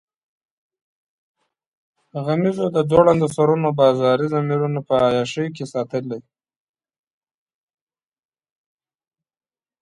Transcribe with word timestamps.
غمیزو 2.25 2.65
د 2.75 2.77
ځوړندو 2.89 3.27
سرونو 3.35 3.69
بازاري 3.79 4.27
ضمیرونه 4.35 4.79
په 4.87 4.93
عیاشۍ 5.07 5.47
کې 5.55 5.65
ساتلي. 5.73 6.19